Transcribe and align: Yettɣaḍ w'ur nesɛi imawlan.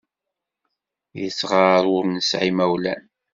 Yettɣaḍ 1.19 1.83
w'ur 1.89 2.05
nesɛi 2.09 2.47
imawlan. 2.49 3.03